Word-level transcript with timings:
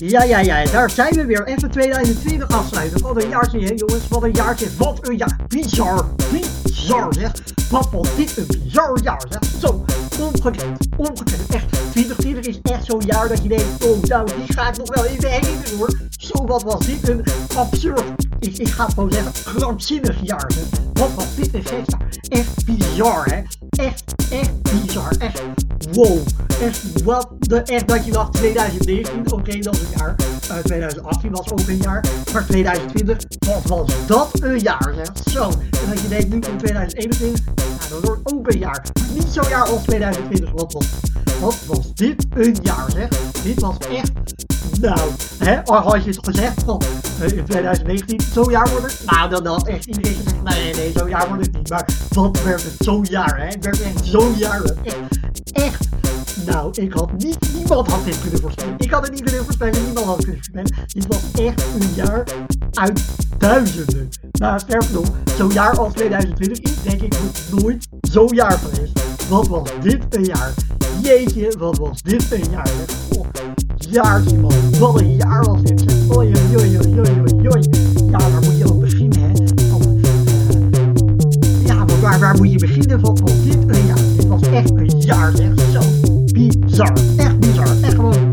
Ja, 0.00 0.22
ja, 0.22 0.38
ja, 0.38 0.64
daar 0.64 0.90
zijn 0.90 1.14
we 1.14 1.26
weer. 1.26 1.46
Even 1.46 1.70
2020 1.70 2.48
afsluiten. 2.48 3.02
Wat 3.02 3.22
een 3.22 3.28
jaartje, 3.28 3.60
hè, 3.60 3.72
jongens. 3.74 4.08
Wat 4.08 4.22
een 4.22 4.32
jaartje. 4.32 4.66
Wat 4.76 5.08
een 5.08 5.16
jaar. 5.16 5.36
Bizar. 5.48 6.06
Bizar, 6.30 7.14
zeg. 7.14 7.32
Wat 7.70 7.90
was 7.90 8.16
dit 8.16 8.36
een 8.36 8.46
bizar 8.46 9.02
jaar, 9.02 9.26
zeg. 9.28 9.60
Zo, 9.60 9.84
ongekend. 10.20 10.86
Ongekend. 10.96 11.46
Echt, 11.54 11.90
2020 11.90 12.46
is 12.46 12.58
echt 12.62 12.84
zo'n 12.84 13.02
jaar 13.06 13.28
dat 13.28 13.42
je 13.42 13.48
denkt, 13.48 13.84
oh, 13.84 14.02
nou, 14.02 14.26
die 14.26 14.52
ga 14.56 14.68
ik 14.68 14.76
nog 14.76 14.94
wel 14.94 15.04
even 15.04 15.30
herinneren, 15.30 15.76
hoor. 15.76 16.00
Zo, 16.18 16.46
wat 16.46 16.62
was 16.62 16.86
dit 16.86 17.08
een 17.08 17.24
absurd. 17.56 18.26
Ik, 18.40 18.58
ik 18.58 18.68
ga 18.68 18.88
gewoon 18.88 19.12
zeggen, 19.12 19.32
krankzinnig 19.44 20.16
jaar, 20.22 20.52
zeg. 20.54 20.80
Wat 20.92 21.14
was 21.14 21.34
dit 21.34 21.54
een 21.54 21.64
gek. 21.64 21.84
Echt 22.28 22.64
bizar, 22.64 23.24
hè. 23.24 23.42
Bizar. 24.62 25.12
Echt, 25.18 25.42
wow. 25.92 26.18
Echt, 26.62 27.02
wat 27.02 27.28
de, 27.38 27.62
echt 27.62 27.88
dat 27.88 28.04
je 28.04 28.12
dacht 28.12 28.32
2019, 28.32 29.32
oké, 29.32 29.58
dat 29.58 29.74
is 29.74 29.80
een 29.80 29.88
jaar. 29.96 30.14
Uh, 30.50 30.56
2018 30.56 31.30
was 31.30 31.52
ook 31.52 31.68
een 31.68 31.76
jaar. 31.76 32.04
Maar 32.32 32.46
2020, 32.46 33.16
wat 33.46 33.62
was 33.64 34.06
dat 34.06 34.30
een 34.42 34.58
jaar, 34.58 34.92
zeg. 34.94 35.32
Zo. 35.32 35.42
En 35.82 35.88
dat 35.88 36.00
je 36.00 36.08
denkt 36.08 36.28
nu 36.28 36.34
in 36.34 36.56
2021, 36.56 37.44
nou, 37.44 37.56
dat 37.90 38.04
wordt 38.04 38.32
ook 38.32 38.52
een 38.52 38.58
jaar. 38.58 38.86
Niet 39.14 39.26
zo'n 39.30 39.48
jaar 39.48 39.68
als 39.68 39.82
2020, 39.82 40.50
wat 40.52 40.72
was, 40.72 40.86
wat 41.40 41.56
was 41.66 41.94
dit 41.94 42.26
een 42.34 42.56
jaar, 42.62 42.90
zeg. 42.90 43.08
Dit 43.42 43.60
was 43.60 43.76
echt, 43.78 44.12
nou, 44.80 45.10
hè, 45.38 45.60
had 45.64 46.04
je 46.04 46.10
het 46.10 46.26
gezegd 46.26 46.62
van 46.64 46.82
in 47.20 47.44
2019, 47.44 48.20
zo'n 48.32 48.50
jaar 48.50 48.70
wordt 48.70 48.84
het. 48.84 49.10
Nou, 49.10 49.30
dan 49.30 49.46
had 49.46 49.66
echt 49.66 49.84
iedereen 49.84 50.16
gezegd, 50.16 50.42
nee, 50.42 50.74
nee, 50.74 50.92
zo'n 50.94 51.08
jaar 51.08 51.28
wordt 51.28 51.46
het 51.46 51.56
niet. 51.56 51.70
Maar 51.70 51.88
wat 52.10 52.42
werd 52.42 52.62
het 52.62 52.74
zo'n 52.78 53.06
jaar, 53.10 53.38
hè. 53.38 53.46
Het 53.46 53.64
werd 53.64 53.82
echt 53.82 54.06
zo'n 54.06 54.34
jaar. 54.36 54.62
Echt, 54.62 55.18
echt 55.52 55.88
nou, 56.46 56.70
ik 56.80 56.92
had 56.92 57.12
niet, 57.12 57.52
niemand 57.54 57.90
had 57.90 58.04
dit 58.04 58.20
kunnen 58.20 58.40
voorspellen. 58.40 58.74
Ik 58.78 58.90
had 58.90 59.02
het 59.02 59.12
niet 59.12 59.22
kunnen 59.22 59.44
voorspellen, 59.44 59.84
niemand 59.84 60.06
had 60.06 60.16
het 60.16 60.24
kunnen 60.24 60.42
voorspellen. 60.44 60.86
Dit 60.86 61.06
was 61.06 61.44
echt 61.44 61.64
een 61.80 61.94
jaar 61.94 62.24
uit 62.72 63.04
duizenden. 63.38 64.08
Nou, 64.32 64.58
sterker 64.58 64.92
nog, 64.92 65.06
zo'n 65.36 65.52
jaar 65.52 65.78
als 65.78 65.92
2020 65.92 66.58
is 66.58 66.82
denk 66.82 67.02
ik 67.02 67.14
nooit 67.50 67.88
zo'n 68.00 68.34
jaar 68.34 68.58
geweest. 68.58 69.00
Wat 69.28 69.48
was 69.48 69.70
dit 69.80 70.16
een 70.16 70.24
jaar? 70.24 70.52
Jeetje, 71.02 71.58
wat 71.58 71.78
was 71.78 72.02
dit 72.02 72.32
een 72.32 72.50
jaar? 72.50 72.70
Oh, 73.16 73.26
jaartje 73.78 74.38
man, 74.38 74.78
wat 74.78 75.00
een 75.00 75.16
jaar 75.16 75.44
was 75.44 75.62
dit. 75.62 75.97
hoe 82.38 82.50
je 82.50 82.58
beginnen 82.58 83.00
van 83.00 83.10
oh, 83.10 83.44
dit 83.44 83.66
eh, 83.66 83.78
een 83.78 83.86
jaar. 83.86 83.98
Dit 84.16 84.26
was 84.26 84.40
echt 84.40 84.70
een 84.70 85.00
jaar, 85.00 85.32
zeg. 85.36 85.52
Zo 85.72 85.80
bizar. 86.32 86.92
Echt 87.16 87.38
bizar. 87.38 87.66
Echt 87.82 87.94
gewoon 87.94 88.32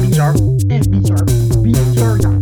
bizar. 0.00 0.34
Echt 0.66 0.90
bizar. 0.90 1.24
Bizar 1.62 2.20
jaar. 2.20 2.38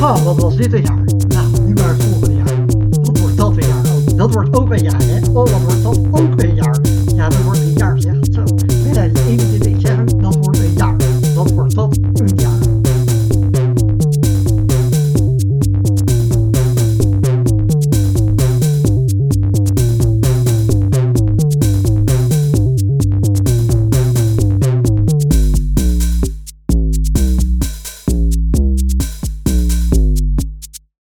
Oh, 0.00 0.24
wat 0.24 0.40
was 0.40 0.56
dit 0.56 0.72
een 0.72 0.82
jaar. 0.82 1.04
Nou, 1.28 1.66
nu 1.66 1.72
maar 1.72 1.88
het 1.88 2.02
volgende 2.02 2.34
jaar. 2.34 2.64
Wat 3.02 3.18
wordt 3.18 3.36
dat 3.36 3.56
een 3.56 3.66
jaar? 3.68 3.84
Oh, 3.84 4.16
dat 4.16 4.34
wordt 4.34 4.56
ook 4.56 4.72
een 4.72 4.82
jaar, 4.82 5.02
hè. 5.02 5.18
Oh, 5.26 5.32
wat 5.32 5.62
wordt 5.62 5.82
dat 5.82 5.98
ook 6.10 6.42
een 6.42 6.54
jaar. 6.54 6.78
Ja, 7.16 7.28
dat 7.28 7.42
wordt 7.42 7.60
een 7.60 7.72
jaar, 7.76 8.00
zeg. 8.00 8.16
Zo. 8.32 8.44
2021, 8.66 9.66
ik 9.66 10.22
dat 10.22 10.36
wordt 10.36 10.58
een 10.58 10.72
jaar. 10.76 10.96
Dat 11.34 11.50
wordt 11.50 11.74
dat 11.74 11.98
een 12.12 12.33